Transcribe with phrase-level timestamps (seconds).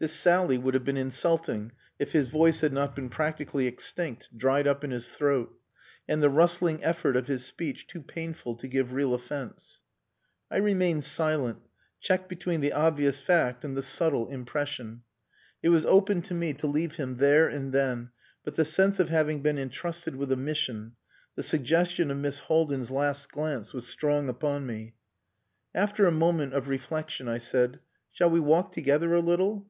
[0.00, 4.66] This sally would have been insulting if his voice had not been practically extinct, dried
[4.66, 5.52] up in his throat;
[6.08, 9.82] and the rustling effort of his speech too painful to give real offence.
[10.50, 11.58] I remained silent,
[12.00, 15.02] checked between the obvious fact and the subtle impression.
[15.62, 18.08] It was open to me to leave him there and then;
[18.42, 20.96] but the sense of having been entrusted with a mission,
[21.36, 24.94] the suggestion of Miss Haldin's last glance, was strong upon me.
[25.74, 27.80] After a moment of reflection I said
[28.10, 29.66] "Shall we walk together a little?"